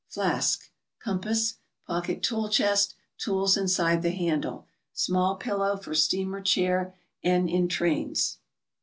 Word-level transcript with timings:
Flask. 0.09 0.67
Compass. 0.99 1.57
Pocket 1.85 2.23
tool 2.23 2.49
chest, 2.49 2.95
tools 3.19 3.55
inside 3.55 4.01
the 4.01 4.09
handle. 4.09 4.65
Small 4.93 5.35
pillow, 5.35 5.77
for 5.77 5.93
steamer 5.93 6.41
chair 6.41 6.95
and 7.21 7.47
in 7.47 7.67
trains. 7.67 8.39